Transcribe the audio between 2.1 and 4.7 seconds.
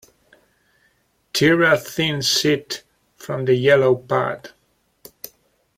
sheet from the yellow pad.